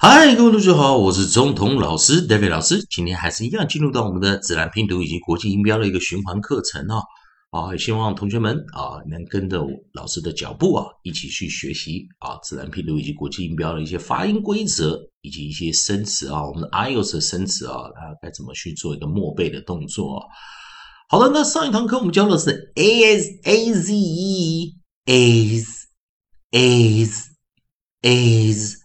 [0.00, 2.86] 嗨，各位同学好，我是中童老师 David 老师。
[2.88, 7.02] 今天还是一样进入到我们的自然拼读以及国际音标的一个循环课程啊。
[7.50, 16.46] 啊，希望同学们啊能跟着老师的脚步啊，一起去学习啊自然拼读以及国际音标的一些发音规则以及一些生词啊。
[16.46, 20.24] 我们的 IELTS 的生词啊，啊该怎么去做一个默背的动作？
[21.08, 24.76] 好的，那上一堂课我们教的是 a s a z e
[25.06, 25.86] is
[26.52, 27.30] is
[28.02, 28.77] is。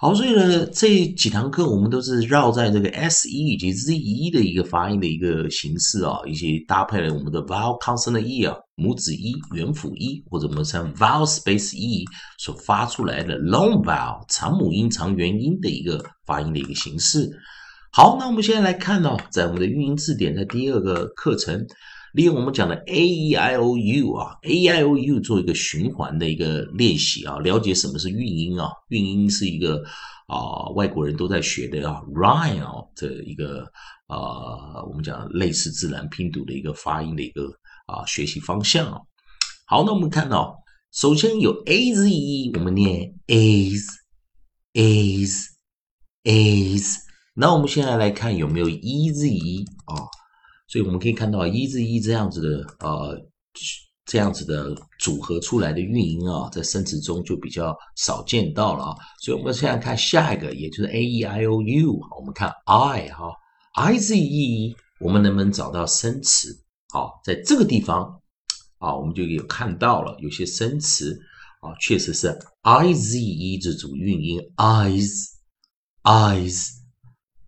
[0.00, 11.76] 好，所以呢，这几堂课我们都是绕在这个 s e 以及 z e 的一个发音的一个形式啊，以及搭配了我们的 vowel consonant e 啊，母子 e、元辅 e，或者我们称 vowel space
[11.76, 12.04] e
[12.38, 17.28] 所发出来的 long vowel 长母音、长元音的一个发音的一个形式。
[17.90, 21.66] 好，那我们现在来看呢，在我们的运音字典的第二个课程。
[22.14, 28.70] 利用我们讲的 a e i o u 啊，a e i o u 做一个循环的一个练习啊，了解什么是韵音啊？
[28.88, 29.82] 韵音是一个
[30.26, 33.64] 啊，外国人都在学的啊，rhyme，这一个
[34.06, 37.44] 啊，我们讲类似自然拼读的一个发音的一个
[37.86, 39.00] 啊学习方向啊。
[39.66, 40.56] 好，那我们看到，
[40.92, 43.98] 首先有 a z e，我们念 is，is，is。
[47.34, 49.28] 那我们现在来看有没有 e z
[49.84, 50.08] 啊？
[50.68, 53.18] 所以我们可以看到一字一这样子的呃
[54.04, 58.96] 这样子的组合出来的韵音啊，在生词中就比较少见到了啊。
[59.22, 63.32] 所以我们现在看下一个，也就是 a e i o u，我们看 i 哈
[63.74, 66.54] i z e，我们能不能找到生词？
[66.88, 68.20] 好，在这个地方
[68.78, 71.18] 啊，我们就有看到了有些生词
[71.60, 72.28] 啊，确实是
[72.60, 75.30] i z e 这组韵音 eyes
[76.02, 76.68] eyes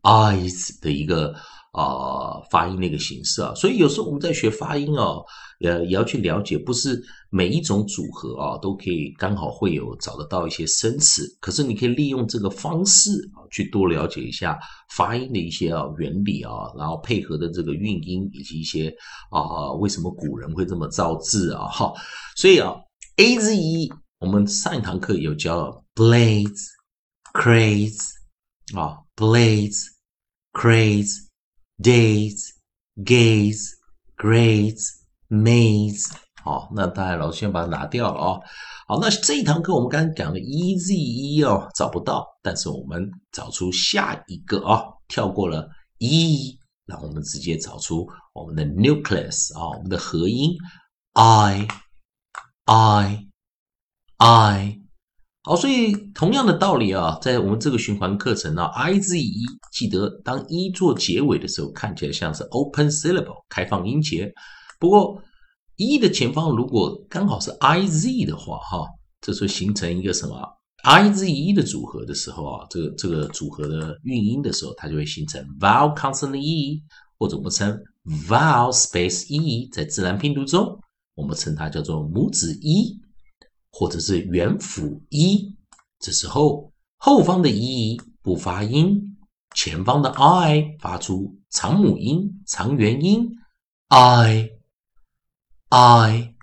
[0.02, 1.34] eyes 的一个。
[1.72, 5.24] 啊，发音那个形式啊，所以有时候我们在学发音哦，
[5.60, 14.58] 呃，也要去了解，不是每一种组合啊都可以刚好会有找得到一些生词，可是你可以利用这个方式啊，去多了解一下
[14.96, 18.92] 发音的一些啊原理啊，然后配合的这个韵音以及一些
[19.30, 21.68] 啊，为什么古人会这么造字啊？
[21.68, 21.92] 哈，
[22.34, 22.74] 所以啊
[23.16, 23.88] ，a z e，
[24.18, 28.08] 我们上一堂课有教 blades，craze
[28.76, 31.29] 啊，blades，craze。
[31.82, 32.50] Days,
[32.96, 33.70] gaze,
[34.16, 34.84] grades,
[35.30, 36.12] maze。
[36.42, 38.40] 好，那大家老师先把它拿掉了啊。
[38.86, 45.68] 好，那这一堂课我们刚刚讲的 e z e 哦，找不到，但是我们找出下一个啊，跳过了
[45.98, 50.54] e，那我们直接找出我们的 nucleus 啊，我们的合音
[51.14, 51.66] i,
[52.66, 53.26] i,
[54.18, 54.79] i。
[55.42, 59.32] 好，所以同样的道理啊，在我们这个循环课程呢，i z e
[59.72, 64.30] 记得当一做结尾的时候，看起来像是 open syllable 开放音节。
[64.78, 65.18] 不过
[65.76, 68.86] e 的前方如果刚好是 i z 的话，哈，
[69.22, 70.36] 这时候形成一个什么
[70.82, 76.82] i z e 的组合的时候啊，这个这个组合的韵音的时候，它就会形成 vowel consonant e，
[77.18, 77.74] 或者我们称
[78.28, 80.78] vowel space e，在自然拼读中，
[81.14, 83.00] 我们称它叫做母子 e。
[83.72, 85.56] 或者是元辅一，
[85.98, 89.16] 这时候后方的 e 不发音，
[89.54, 93.30] 前方的 i 发出长母音、长元音
[93.88, 94.50] ，i
[95.68, 96.34] i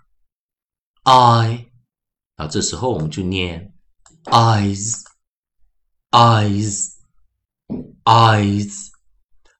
[1.04, 1.72] i，
[2.36, 3.74] 啊，这时候我们就念
[4.26, 5.04] eyes
[6.12, 6.94] eyes
[8.06, 8.88] eyes。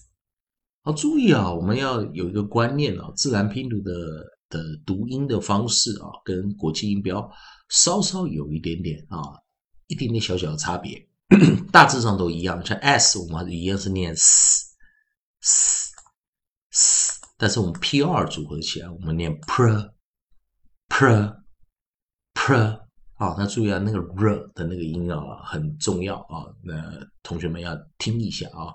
[0.85, 3.93] 好，注意啊，我们要有一个观念啊，自然拼读的
[4.49, 7.29] 的读音的方式啊，跟国际音标。
[7.72, 9.19] 稍稍有一点点啊，
[9.86, 11.08] 一点点小小的差别，
[11.72, 12.64] 大致上都一样。
[12.66, 14.76] 像 s 我们一样是念 s
[15.40, 15.90] s
[16.70, 19.90] s，但是我们 p r 组合起来，我们念 pr
[20.90, 21.34] pr
[22.34, 22.80] pr
[23.14, 23.34] 啊。
[23.38, 26.74] 那注意啊，那个 r 的那个音啊很重要啊，那
[27.22, 28.69] 同学们要听一下啊。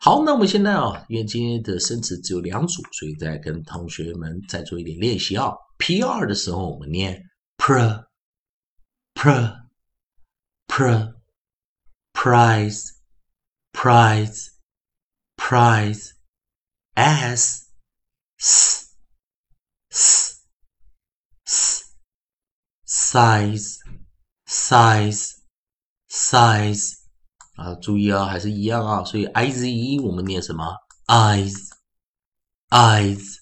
[0.00, 5.52] 好，那我们现在啊，因为今天的生词只有两组，所以再跟同学们再做一点练习啊。
[5.76, 7.22] p r 的时候，我们念
[7.58, 8.02] pr
[9.13, 9.67] pr
[10.67, 11.13] pr
[12.13, 12.93] prize
[13.73, 14.51] prize
[15.35, 16.13] prize
[16.95, 17.67] s
[18.39, 18.95] s
[19.89, 20.43] s
[21.45, 21.83] s
[22.85, 23.79] size
[24.47, 25.35] size
[26.09, 26.97] size
[27.55, 30.75] 啊，注意啊，还是一样啊，所以 i z e 我们念什么？
[31.07, 31.71] eyes
[32.69, 33.39] eyes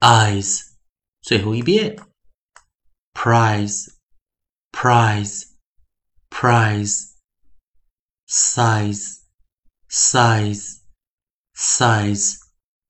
[0.00, 0.72] eyes，
[1.20, 1.96] 最后一遍，
[3.12, 3.94] prize
[4.76, 5.44] prize
[6.30, 7.12] prize
[8.26, 9.20] size
[9.88, 10.80] size
[11.56, 12.36] size。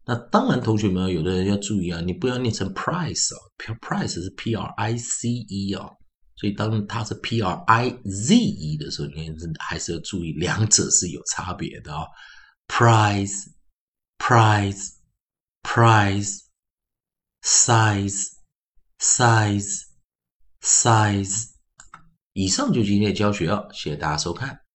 [0.04, 3.38] 那当然，同学们有的人要注意啊，你不要念成 price 哦，
[3.80, 5.96] price 是 p r i c e 哦。
[6.34, 9.30] 所以当它是 P R I Z E 的时候，你
[9.60, 12.04] 还是要注意两者是有差别的哦。
[12.66, 13.52] Price,
[14.18, 14.94] price,
[15.62, 16.40] price,
[17.42, 18.32] size,
[18.98, 19.82] size,
[20.60, 21.50] size。
[22.37, 24.66] 以上就是今天的教学哦，谢谢大家收看。